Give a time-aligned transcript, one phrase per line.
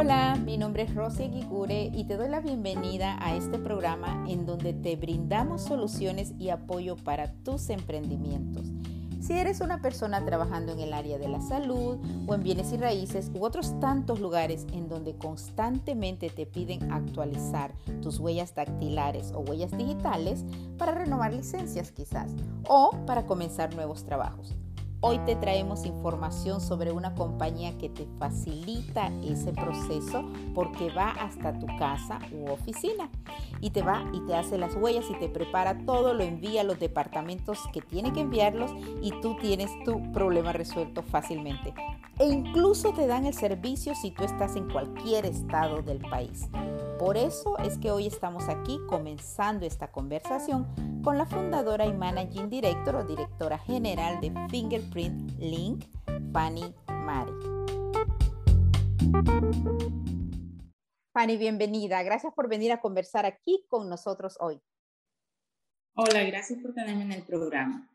[0.00, 4.46] Hola, mi nombre es Rosy Aguigure y te doy la bienvenida a este programa en
[4.46, 8.64] donde te brindamos soluciones y apoyo para tus emprendimientos.
[9.20, 12.78] Si eres una persona trabajando en el área de la salud o en bienes y
[12.78, 19.40] raíces u otros tantos lugares en donde constantemente te piden actualizar tus huellas dactilares o
[19.40, 20.46] huellas digitales
[20.78, 22.32] para renovar licencias quizás
[22.66, 24.56] o para comenzar nuevos trabajos.
[25.02, 31.58] Hoy te traemos información sobre una compañía que te facilita ese proceso porque va hasta
[31.58, 33.08] tu casa u oficina
[33.62, 36.64] y te va y te hace las huellas y te prepara todo, lo envía a
[36.64, 41.72] los departamentos que tiene que enviarlos y tú tienes tu problema resuelto fácilmente.
[42.18, 46.50] E incluso te dan el servicio si tú estás en cualquier estado del país.
[46.98, 50.66] Por eso es que hoy estamos aquí comenzando esta conversación
[51.02, 55.84] con la fundadora y managing director o directora general de Fingerprint Link,
[56.32, 57.32] Fanny Mari.
[61.12, 62.02] Fanny, bienvenida.
[62.02, 64.60] Gracias por venir a conversar aquí con nosotros hoy.
[65.94, 67.89] Hola, gracias por tenerme en el programa.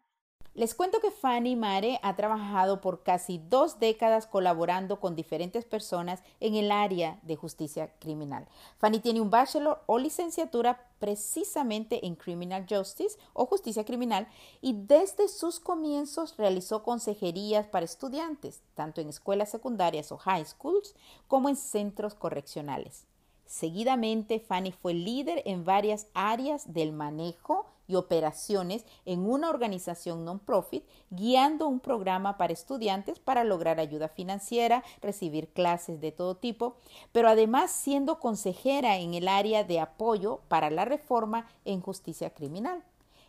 [0.56, 6.24] Les cuento que Fanny Mare ha trabajado por casi dos décadas colaborando con diferentes personas
[6.40, 8.48] en el área de justicia criminal.
[8.78, 14.30] Fanny tiene un bachelor o licenciatura precisamente en Criminal Justice o justicia criminal
[14.62, 20.96] y desde sus comienzos realizó consejerías para estudiantes, tanto en escuelas secundarias o high schools
[21.28, 23.04] como en centros correccionales.
[23.46, 30.84] Seguidamente, Fanny fue líder en varias áreas del manejo y operaciones en una organización non-profit,
[31.10, 36.78] guiando un programa para estudiantes para lograr ayuda financiera, recibir clases de todo tipo,
[37.12, 42.84] pero además siendo consejera en el área de apoyo para la reforma en justicia criminal.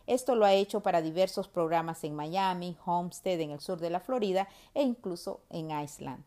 [0.07, 3.99] Esto lo ha hecho para diversos programas en Miami, Homestead en el sur de la
[3.99, 6.23] Florida e incluso en Iceland.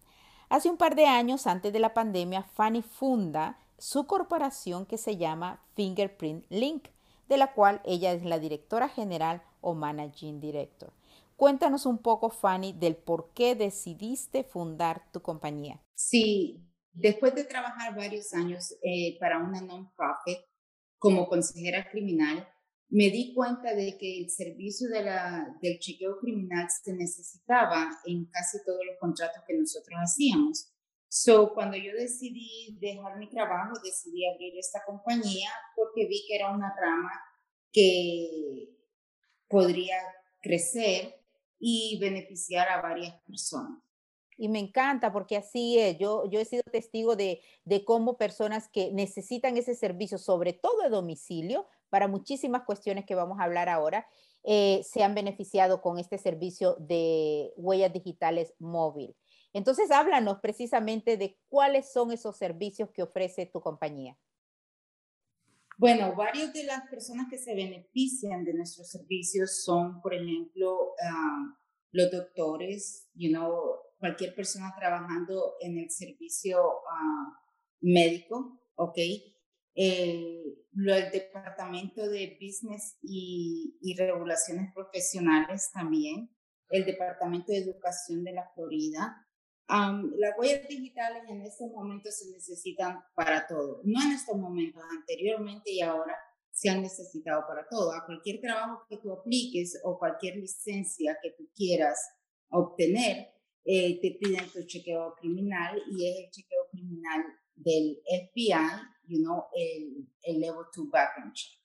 [0.51, 5.17] Hace un par de años, antes de la pandemia, Fanny funda su corporación que se
[5.17, 6.89] llama Fingerprint Link,
[7.31, 10.93] de la cual ella es la directora general o managing director.
[11.37, 15.81] Cuéntanos un poco, Fanny, del por qué decidiste fundar tu compañía.
[15.95, 16.61] Sí,
[16.93, 20.41] después de trabajar varios años eh, para una non-profit
[20.99, 22.47] como consejera criminal,
[22.91, 28.81] me di cuenta de que el servicio del chequeo criminal se necesitaba en casi todos
[28.85, 30.73] los contratos que nosotros hacíamos.
[31.13, 36.55] So, cuando yo decidí dejar mi trabajo, decidí abrir esta compañía porque vi que era
[36.55, 37.11] una rama
[37.73, 38.77] que
[39.49, 39.97] podría
[40.41, 41.21] crecer
[41.59, 43.83] y beneficiar a varias personas.
[44.37, 45.99] Y me encanta porque así es.
[45.99, 50.81] Yo, yo he sido testigo de, de cómo personas que necesitan ese servicio, sobre todo
[50.83, 54.07] de domicilio, para muchísimas cuestiones que vamos a hablar ahora,
[54.45, 59.17] eh, se han beneficiado con este servicio de huellas digitales móvil.
[59.53, 64.17] Entonces, háblanos precisamente de cuáles son esos servicios que ofrece tu compañía.
[65.77, 71.57] Bueno, varias de las personas que se benefician de nuestros servicios son, por ejemplo, ah,
[71.93, 77.33] los doctores, you know, cualquier persona trabajando en el servicio uh,
[77.81, 78.99] médico, ¿ok?
[79.75, 86.31] el departamento de business y, y regulaciones profesionales también,
[86.71, 89.27] el departamento de educación de la Florida,
[89.71, 93.81] las huellas digitales en estos momentos se necesitan para todo.
[93.85, 96.17] No en estos momentos, anteriormente y ahora
[96.51, 97.93] se han necesitado para todo.
[97.93, 101.99] A cualquier trabajo que tú apliques o cualquier licencia que tú quieras
[102.51, 103.29] obtener,
[103.65, 108.55] eh, te piden tu chequeo criminal y es el chequeo criminal del FBI,
[109.07, 111.61] you know, el, el Level 2 Background Check.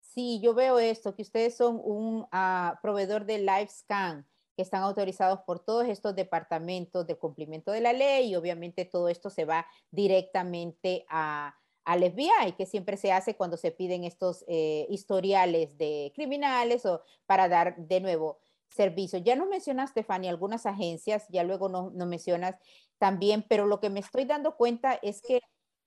[0.00, 4.26] Sí, yo veo esto, que ustedes son un uh, proveedor de LiveScan
[4.58, 9.08] que están autorizados por todos estos departamentos de cumplimiento de la ley y obviamente todo
[9.08, 11.54] esto se va directamente a,
[11.84, 17.02] al FBI, que siempre se hace cuando se piden estos eh, historiales de criminales o
[17.24, 19.20] para dar de nuevo servicio.
[19.20, 22.56] Ya nos mencionaste, Fanny, algunas agencias, ya luego nos no mencionas
[22.98, 25.40] también, pero lo que me estoy dando cuenta es que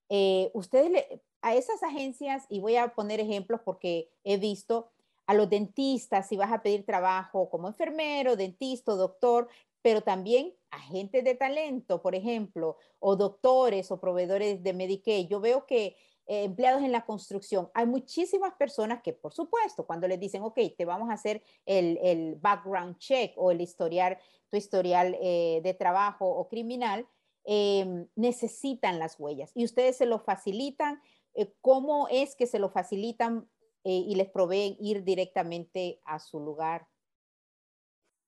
[0.07, 4.94] eh, ustedes a esas agencias, y voy a poner ejemplos porque he visto,
[5.31, 9.48] a los dentistas si vas a pedir trabajo como enfermero, dentista, doctor,
[9.81, 15.30] pero también agentes de talento, por ejemplo, o doctores o proveedores de Medicaid.
[15.30, 15.95] Yo veo que
[16.28, 20.60] eh, empleados en la construcción, hay muchísimas personas que, por supuesto, cuando les dicen, ok,
[20.78, 24.18] te vamos a hacer el, background check o el historial,
[24.50, 27.07] tu historial eh, de trabajo o criminal,
[27.45, 31.01] em, necesitan las huellas y ustedes se lo facilitan.
[31.36, 33.48] Eh, ¿Cómo es que se lo facilitan
[33.83, 36.88] eh, y les proveen ir directamente a su lugar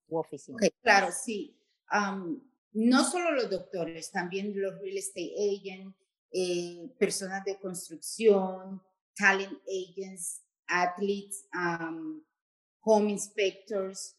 [0.07, 0.57] u oficina.
[0.81, 1.55] claro, sí.
[2.73, 5.95] no solo los doctores, también los real estate agents,
[6.31, 8.81] eh, personas de construcción,
[9.15, 12.23] talent agents, athletes, um,
[12.81, 14.17] home inspectors.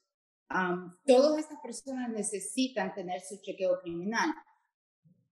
[0.50, 4.32] Um, todas estas personas necesitan tener su chequeo criminal.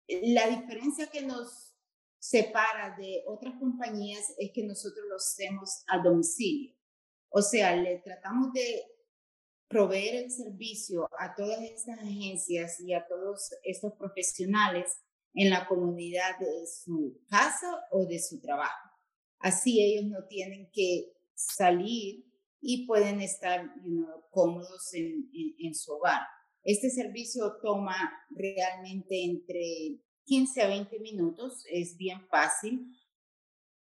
[0.08, 1.65] La diferencia que nos
[2.18, 6.74] separa de otras compañías es que nosotros lo hacemos a domicilio.
[7.28, 8.84] O sea, le tratamos de
[9.68, 15.02] proveer el servicio a todas estas agencias y a todos estos profesionales
[15.34, 18.90] en la comunidad de su casa o de su trabajo.
[19.38, 22.24] Así ellos no tienen que salir
[22.60, 23.70] y pueden estar
[24.30, 26.22] cómodos en, en, su hogar.
[26.64, 27.96] Este servicio toma
[28.30, 32.92] realmente entre 15 a 20 minutos, es bien fácil.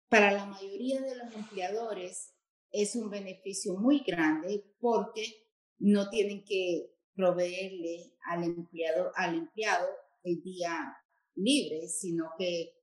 [0.07, 2.33] Para la mayoría de los empleadores
[2.71, 5.47] es un beneficio muy grande porque
[5.79, 9.87] no tienen que proveerle al empleado, al empleado
[10.23, 10.95] el día
[11.33, 12.73] libre, sino que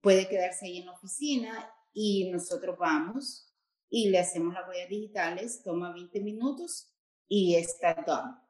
[0.00, 3.54] puede quedarse ahí en la oficina y nosotros vamos
[3.88, 6.92] y le hacemos las huellas digitales, toma 20 minutos
[7.28, 8.41] y está done.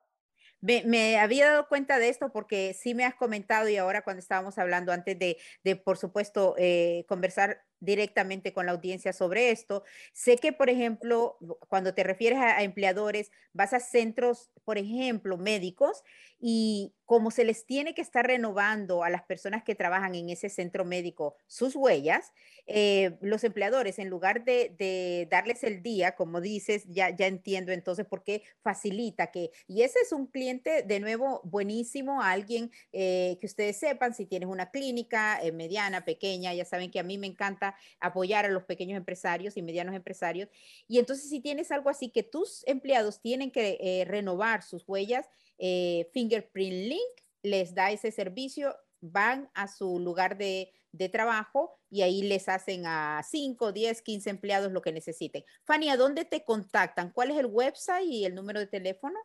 [0.62, 4.58] Me, había dado cuenta de esto porque sí me has comentado y ahora cuando estábamos
[4.58, 9.82] hablando antes de, de por supuesto, eh, conversar directamente con la audiencia sobre esto.
[10.12, 11.36] Sé que, por ejemplo,
[11.68, 16.04] cuando te refieres a, empleadores, vas a centros, por ejemplo, médicos,
[16.38, 20.48] y como se les tiene que estar renovando a las personas que trabajan en ese
[20.48, 22.32] centro médico sus huellas,
[22.66, 28.24] eh, los empleadores, en lugar de, darles el día, como dices, ya, entiendo entonces por
[28.24, 33.76] qué facilita que, y ese es un cliente, de nuevo, buenísimo, alguien eh, que ustedes
[33.76, 37.76] sepan, si tienes una clínica eh, mediana, pequeña, ya saben que a mí me encanta
[38.00, 40.48] apoyar a los pequeños empresarios y medianos empresarios.
[40.88, 45.28] Y entonces si tienes algo así que tus empleados tienen que eh, renovar sus huellas,
[45.58, 52.02] eh, Fingerprint Link les da ese servicio, van a su lugar de, de trabajo y
[52.02, 55.44] ahí les hacen a 5, 10, 15 empleados lo que necesiten.
[55.64, 57.10] Fanny, ¿a dónde te contactan?
[57.12, 59.18] ¿Cuál es el website y el número de teléfono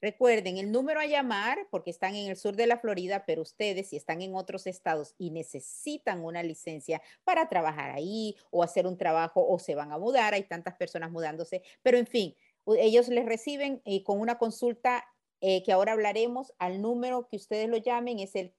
[0.03, 3.89] Recuerden, el número a llamar, porque están en el sur de la Florida, pero ustedes
[3.89, 8.99] si están en otros estados y necesitan una licencia para trabajar ahí o hacer un
[8.99, 12.37] trabajo o se van a mudar, hay tantas personas mudándose, pero en fin,
[12.79, 15.03] ellos les reciben eh, con una consulta
[15.41, 18.53] eh, que ahora hablaremos al número que ustedes lo llamen, es el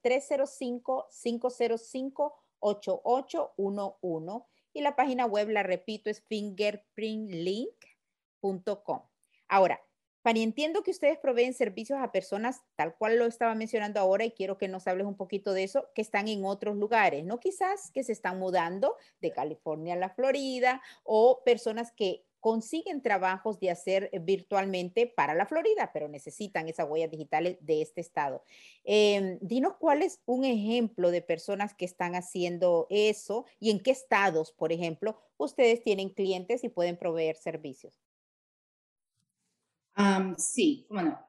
[2.61, 9.01] 305-505-8811 y la página web, la repito, es fingerprintlink.com.
[9.47, 9.81] Ahora,
[10.27, 14.31] Fanny, entiendo que ustedes proveen servicios a personas, tal cual lo estaba mencionando ahora, y
[14.31, 17.39] quiero que nos hables un poquito de eso, que están en otros lugares, ¿no?
[17.39, 23.59] Quizás que se están mudando de California a la Florida o personas que consiguen trabajos
[23.59, 28.43] de hacer virtualmente para la Florida, pero necesitan esas huellas digitales de este estado.
[28.83, 33.91] Em, dinos cuál es un ejemplo de personas que están haciendo eso y en qué
[33.91, 37.99] estados, por ejemplo, ustedes tienen clientes y pueden proveer servicios
[40.37, 41.19] sí, bueno.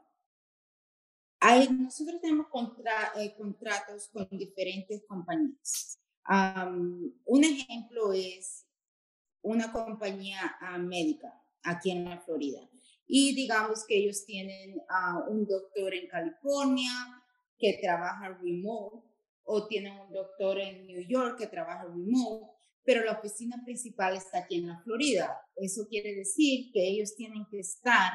[1.41, 2.47] Hay, nosotros tenemos
[3.17, 5.99] eh, contratos con diferentes compañías.
[7.25, 8.67] un ejemplo es
[9.42, 12.61] una compañía ah, médica aquí en la Florida.
[13.07, 16.90] Y digamos que ellos tienen a un doctor en California
[17.59, 19.07] que trabaja remote
[19.45, 22.47] o tienen un doctor en New York que trabaja remote,
[22.85, 25.40] pero la oficina principal está aquí en la Florida.
[25.57, 28.12] Eso quiere decir que ellos tienen que estar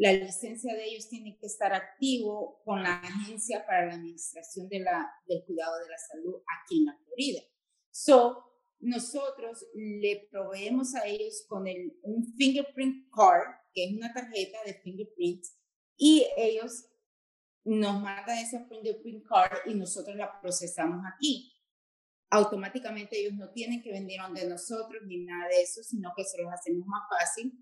[0.00, 4.80] la licencia de ellos tiene que estar activo con la Agencia para la Administración de
[4.80, 7.42] la, del Cuidado de la Salud aquí en la Florida.
[7.90, 8.49] So,
[8.80, 14.74] nosotros le proveemos a ellos con el, un fingerprint card, que es una tarjeta de
[14.74, 15.44] fingerprint,
[15.96, 16.86] y ellos
[17.64, 21.52] nos mandan ese fingerprint card y nosotros la procesamos aquí.
[22.30, 26.40] Automáticamente ellos no tienen que venir donde nosotros ni nada de eso, sino que se
[26.40, 27.52] los hacemos más fácil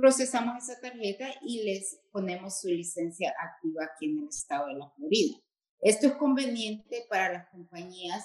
[0.00, 4.90] procesamos esa tarjeta y les ponemos su licencia activa aquí en el estado de la
[4.90, 5.38] Florida.
[5.80, 8.24] Esto es conveniente para las compañías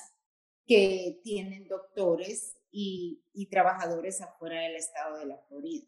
[0.70, 5.88] que tienen doctores y, y trabajadores afuera del estado de la Florida.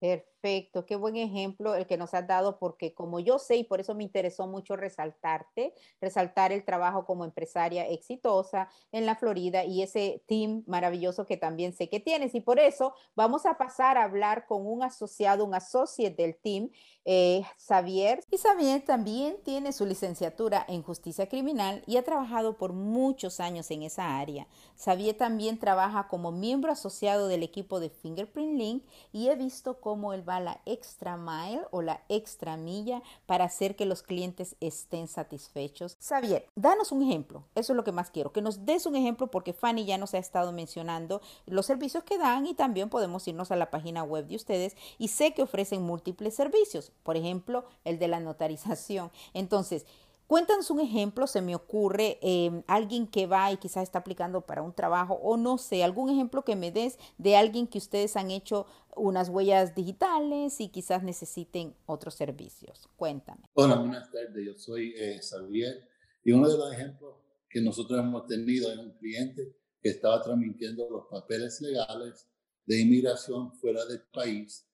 [0.00, 3.80] Perfecto, qué buen ejemplo el que nos has dado, porque como yo sé, y por
[3.80, 9.82] eso me interesó mucho resaltarte, resaltar el trabajo como empresaria exitosa en la Florida y
[9.82, 12.34] ese team maravilloso que también sé que tienes.
[12.34, 16.70] Y por eso vamos a pasar a hablar con un asociado, un associate del team,
[17.04, 18.20] eh, Xavier.
[18.30, 23.70] Y Xavier también tiene su licenciatura en justicia criminal y ha trabajado por muchos años
[23.70, 24.46] en esa área.
[24.76, 30.12] Xavier también trabaja como miembro asociado del equipo de Fingerprint Link y he visto cómo
[30.12, 35.08] él va la extra mile o la extra milla para hacer que los clientes estén
[35.08, 35.96] satisfechos.
[36.00, 37.44] Xavier, danos un ejemplo.
[37.54, 40.14] Eso es lo que más quiero, que nos des un ejemplo porque Fanny ya nos
[40.14, 44.26] ha estado mencionando los servicios que dan y también podemos irnos a la página web
[44.26, 49.10] de ustedes y sé que ofrecen múltiples servicios, por ejemplo, el de la notarización.
[49.34, 49.86] Entonces,
[50.26, 54.60] Cuéntanos un ejemplo, se me ocurre em, alguien que va y quizás está aplicando para
[54.62, 58.32] un trabajo o no sé, algún ejemplo que me des de alguien que ustedes han
[58.32, 58.66] hecho
[58.96, 62.88] unas huellas digitales y quizás necesiten otros servicios.
[62.96, 63.48] Cuéntame.
[63.54, 64.44] Hola, buenas tardes.
[64.44, 65.88] Yo soy eh, Xavier
[66.24, 67.14] y uno de los ejemplos
[67.48, 72.26] que nosotros hemos tenido es un cliente que estaba transmitiendo los papeles legales
[72.64, 74.68] de inmigración fuera del país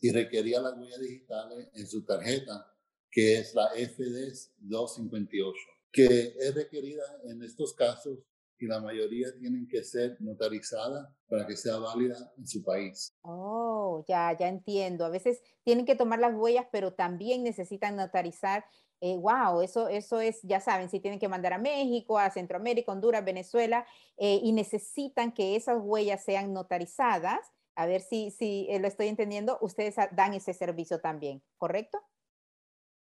[0.00, 2.73] y requería las huellas digitales en su tarjeta
[3.14, 5.56] que es la FDS 258,
[5.92, 8.18] que es requerida en estos casos
[8.58, 13.14] y la mayoría tienen que ser notarizadas para que sea válida en su país.
[13.22, 15.04] Oh, ya, ya entiendo.
[15.04, 18.64] A veces tienen que tomar las huellas, pero también necesitan notarizar.
[19.00, 22.90] Eh, wow, eso, eso es, ya saben, si tienen que mandar a México, a Centroamérica,
[22.90, 27.52] Honduras, Venezuela, eh, y necesitan que esas huellas sean notarizadas.
[27.76, 32.02] A ver si, si eh, lo estoy entendiendo, ustedes dan ese servicio también, ¿correcto?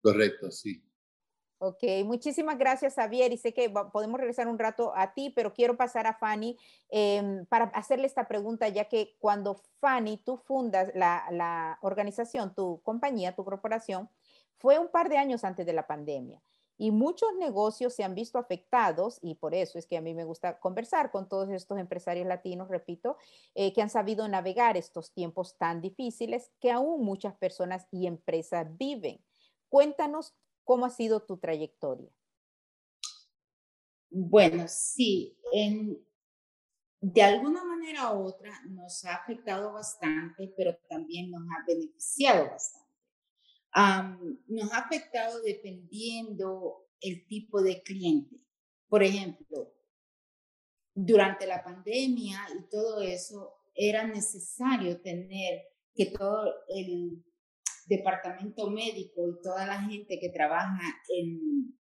[0.02, 0.82] Correcto, sí.
[1.59, 3.32] Ok, muchísimas gracias, Javier.
[3.32, 6.59] Y sé que podemos regresar un rato a ti, pero quiero pasar a Fanny
[6.90, 12.80] em, para hacerle esta pregunta, ya que cuando Fanny, tú fundas la, la organización, tu
[12.82, 14.11] compañía, tu corporación,
[14.59, 16.42] fue un par de años antes de la pandemia
[16.82, 20.25] y muchos negocios se han visto afectados y por eso es que a mí me
[20.25, 23.18] gusta conversar con todos estos empresarios latinos, repito,
[23.54, 28.66] eh, que han sabido navegar estos tiempos tan difíciles que aún muchas personas y empresas
[28.76, 29.21] viven.
[29.73, 32.11] Cuéntanos cómo ha sido tu trayectoria.
[34.11, 35.35] Bueno, sí,
[37.00, 42.93] de alguna manera u otra nos ha afectado bastante, pero también nos ha beneficiado bastante.
[44.49, 48.37] nos ha afectado dependiendo el tipo de cliente.
[48.91, 49.73] Por ejemplo,
[50.93, 55.62] durante la pandemia y todo eso, era necesario tener
[55.95, 57.25] que todo el
[57.86, 61.78] departamento médico y toda la gente que trabaja en,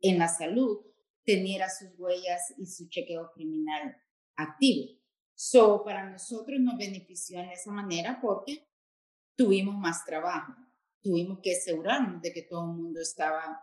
[0.00, 0.78] en la salud
[1.24, 3.96] teniera sus huellas y su chequeo criminal
[4.36, 4.98] activo.
[5.34, 8.66] So, para nosotros nos benefició en esa manera porque
[9.36, 10.52] tuvimos más trabajo,
[11.02, 13.62] tuvimos que asegurarnos de que todo el mundo estaba,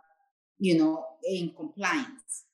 [0.58, 2.46] you know, en compliance.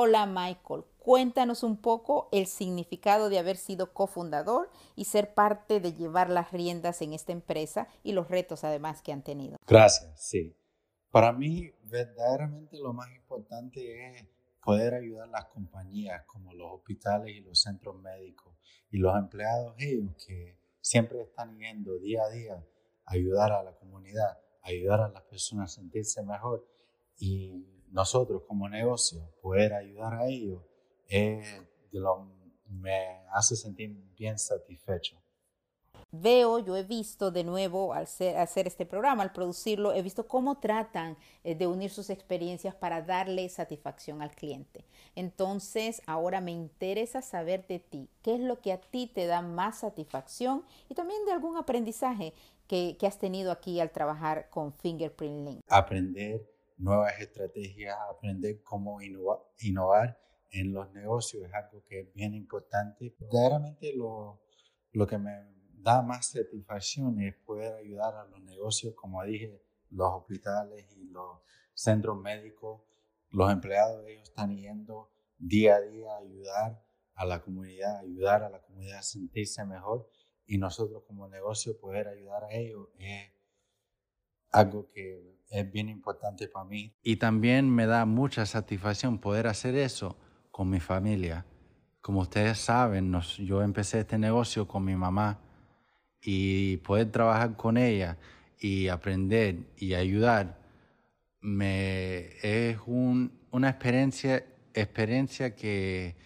[0.00, 5.92] Hola Michael, cuéntanos un poco el significado de haber sido cofundador y ser parte de
[5.92, 9.56] llevar las riendas en esta empresa y los retos además que han tenido.
[9.66, 10.56] Gracias, sí.
[11.10, 14.28] Para mí verdaderamente lo más importante es
[14.62, 18.54] poder ayudar a las compañías como los hospitales y los centros médicos
[18.92, 22.54] y los empleados ellos que siempre están yendo día a día
[23.04, 26.64] a ayudar a la comunidad, ayudar a las personas a sentirse mejor
[27.18, 30.62] y nosotros como negocio poder ayudar a ellos
[32.68, 35.18] me hace sentir bien satisfecho
[36.10, 40.58] veo, yo he visto de nuevo al hacer este programa, al producirlo, he visto cómo
[40.58, 44.84] tratan eh, de unir sus experiencias para darle satisfacción al cliente.
[45.14, 49.42] Entonces, ahora me interesa saber de ti, qué es lo que a ti te da
[49.42, 52.32] más satisfacción y también de algún aprendizaje
[52.66, 55.60] que, que has tenido aquí al trabajar con Fingerprint Link.
[55.68, 60.18] Aprender nuevas estrategias, aprender cómo innovar
[60.50, 63.14] en los negocios es algo que es bien importante.
[63.18, 64.40] Verdaderamente lo,
[64.92, 65.32] lo que me
[65.74, 71.40] da más satisfacción es poder ayudar a los negocios, como dije, los hospitales y los
[71.74, 72.82] centros médicos,
[73.30, 78.50] los empleados ellos están yendo día a día a ayudar a la comunidad, ayudar a
[78.50, 80.08] la comunidad a sentirse mejor
[80.46, 83.30] y nosotros como negocio poder ayudar a ellos es
[84.50, 86.94] algo que es bien importante para mí.
[87.02, 90.16] Y también me da mucha satisfacción poder hacer eso
[90.50, 91.46] con mi familia.
[92.00, 95.40] Como ustedes saben, yo empecé este negocio con mi mamá
[96.20, 98.18] y poder trabajar con ella
[98.58, 100.58] y aprender y ayudar
[101.40, 106.16] me es una experiencia experiencia que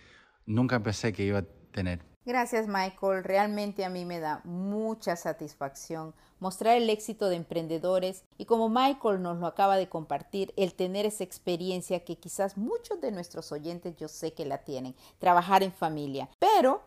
[0.47, 2.12] nunca pensé que iba a tener.
[2.25, 8.45] Gracias Michael, realmente a mí me da mucha satisfacción mostrar el éxito de emprendedores y
[8.45, 13.13] como Michael nos lo acaba de compartir, el tener esa experiencia que quizás muchos de
[13.13, 16.29] nuestros oyentes yo sé que la tienen, trabajar en familia.
[16.39, 16.83] Pero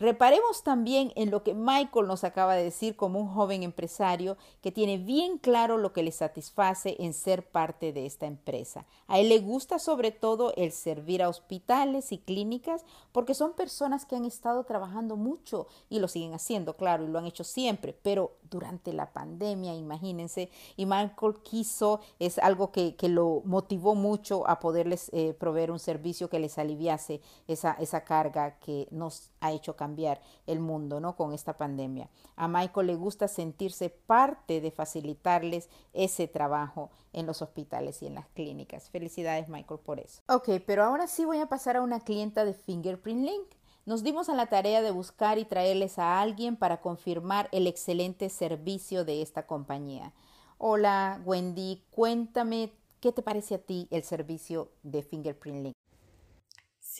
[0.00, 4.72] Reparemos también en lo que Michael nos acaba de decir como un joven empresario que
[4.72, 8.86] tiene bien claro lo que le satisface en ser parte de esta empresa.
[9.08, 14.06] A él le gusta sobre todo el servir a hospitales y clínicas porque son personas
[14.06, 17.92] que han estado trabajando mucho y lo siguen haciendo, claro, y lo han hecho siempre,
[17.92, 24.60] pero durante la pandemia, imagínense, y Michael quiso, es algo que, lo motivó mucho a
[24.60, 29.76] poderles eh, proveer un servicio que les aliviase esa, esa carga que nos ha hecho
[29.76, 31.16] cambiar el mundo, ¿no?
[31.16, 32.08] Con esta pandemia.
[32.36, 38.14] A Michael le gusta sentirse parte de facilitarles ese trabajo en los hospitales y en
[38.14, 38.90] las clínicas.
[38.90, 40.22] Felicidades, Michael, por eso.
[40.28, 43.46] Ok, pero ahora sí voy a pasar a una clienta de Fingerprint Link.
[43.86, 48.28] Nos dimos a la tarea de buscar y traerles a alguien para confirmar el excelente
[48.28, 50.12] servicio de esta compañía.
[50.58, 55.79] Hola, Wendy, cuéntame qué te parece a ti el servicio de Fingerprint Link.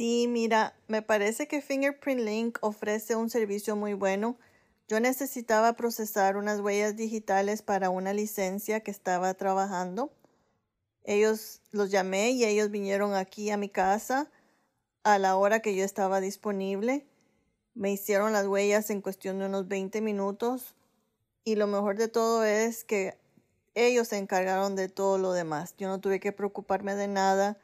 [0.00, 4.38] Sí, mira, me parece que Fingerprint Link ofrece un servicio muy bueno.
[4.88, 10.10] Yo necesitaba procesar unas huellas digitales para una licencia que estaba trabajando.
[11.04, 14.30] Ellos los llamé y ellos vinieron aquí a mi casa
[15.02, 17.06] a la hora que yo estaba disponible.
[17.74, 20.76] Me hicieron las huellas en cuestión de unos 20 minutos
[21.44, 23.18] y lo mejor de todo es que
[23.74, 25.74] ellos se encargaron de todo lo demás.
[25.76, 27.58] Yo no tuve que preocuparme de nada.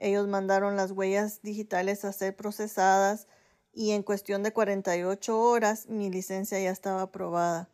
[0.00, 3.28] Ellos mandaron las huellas digitales a ser procesadas
[3.72, 7.68] y en cuestión de 48 horas mi licencia ya estaba aprobada.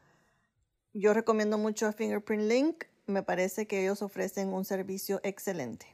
[0.93, 2.85] Yo recomiendo mucho a Fingerprint Link.
[3.07, 5.87] Me parece que ellos ofrecen un servicio excelente.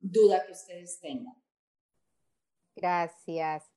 [0.00, 1.34] duda que ustedes tengan.
[2.74, 3.70] Gracias.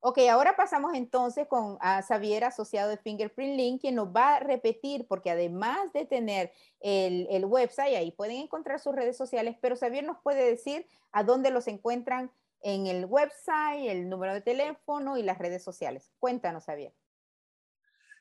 [0.00, 4.40] Ok, ahora pasamos entonces con a Xavier, asociado de Fingerprint Link, quien nos va a
[4.40, 9.76] repetir, porque además de tener el, el, website, ahí pueden encontrar sus redes sociales, pero
[9.76, 12.32] Xavier nos puede decir a dónde los encuentran
[12.62, 16.10] en el website, el número de teléfono y las redes sociales.
[16.18, 16.92] Cuéntanos, Xavier.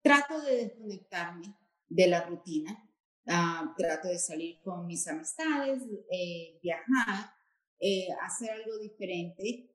[0.03, 1.55] Trato de desconectarme
[1.89, 2.89] de la rutina,
[3.27, 7.35] ah, trato de salir con mis amistades, eh, viajar,
[7.79, 9.67] eh, hacer algo diferente.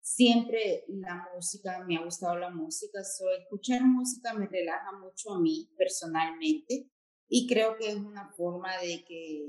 [0.00, 5.40] siempre la música, me ha gustado la música, so, escuchar música me relaja mucho a
[5.40, 6.90] mí personalmente
[7.28, 9.46] y creo que es una forma de, que,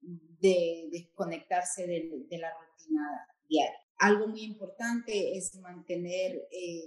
[0.00, 3.78] de desconectarse de, la rutina diaria.
[3.98, 6.86] Algo muy importante es mantener eh,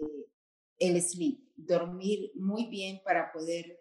[0.80, 3.80] el sleep, dormir muy bien para poder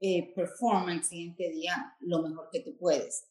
[0.00, 3.26] eh, performar el siguiente día lo mejor que tú puedes.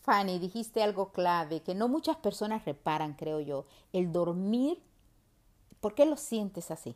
[0.00, 3.66] Fanny, dijiste algo clave que no muchas personas reparan, creo yo.
[3.92, 4.78] El dormir,
[5.80, 6.94] ¿por qué lo sientes así?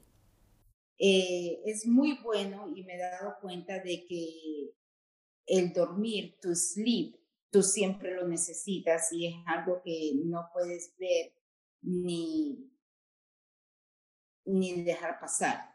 [0.96, 4.74] Eh, es muy bueno y me he dado cuenta de que
[5.46, 7.16] el dormir, tu sleep,
[7.50, 11.32] tú siempre lo necesitas y es algo que no puedes ver
[11.82, 12.70] ni
[14.52, 15.70] ni dejar pasar.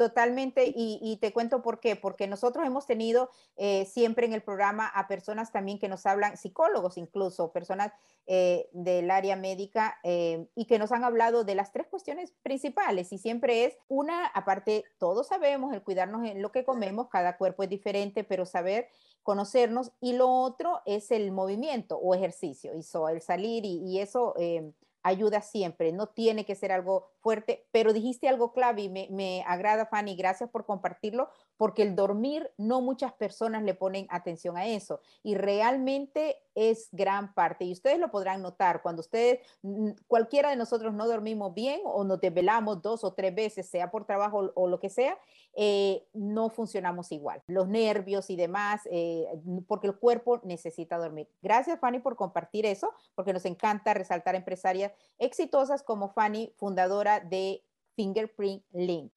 [0.00, 4.86] Totalmente, y, te cuento por qué, porque nosotros hemos tenido eh, siempre en el programa
[4.86, 7.92] a personas también que nos hablan, psicólogos incluso, personas
[8.26, 13.12] eh, del área médica, eh, y que nos han hablado de las tres cuestiones principales,
[13.12, 17.62] y siempre es una, aparte, todos sabemos el cuidarnos en lo que comemos, cada cuerpo
[17.62, 18.88] es diferente, pero saber
[19.22, 22.78] conocernos, y lo otro es el movimiento o ejercicio, y
[23.12, 24.34] el salir, y, y eso
[25.02, 29.42] ayuda siempre, no tiene que ser algo fuerte, pero dijiste algo clave y me, me,
[29.46, 34.64] agrada, Fanny, gracias por compartirlo, porque el dormir no muchas personas le ponen atención a
[34.64, 40.48] eso y realmente es gran parte y ustedes lo podrán notar cuando ustedes, mm, cualquiera
[40.48, 44.50] de nosotros no dormimos bien o nos desvelamos dos o tres veces, sea por trabajo
[44.54, 45.18] o lo que sea,
[45.52, 47.42] eh, no funcionamos igual.
[47.46, 49.26] Los nervios y demás, eh,
[49.68, 51.28] porque el cuerpo necesita dormir.
[51.42, 57.62] Gracias Fanny por compartir eso, porque nos encanta resaltar empresarias exitosas como Fanny, fundadora de
[57.96, 59.12] Fingerprint Link.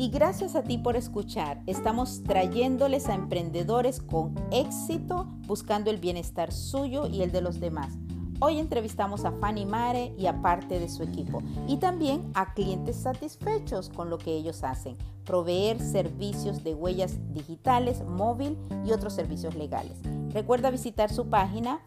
[0.00, 1.60] Y gracias a ti por escuchar.
[1.66, 7.94] Estamos trayéndoles a emprendedores con éxito, buscando el bienestar suyo y el de los demás.
[8.38, 12.94] Hoy entrevistamos a Fanny Mare y a parte de su equipo y también a clientes
[12.94, 18.56] satisfechos con lo que ellos hacen, proveer servicios de huellas digitales, móvil
[18.86, 19.98] y otros servicios legales.
[20.32, 21.80] Recuerda visitar su página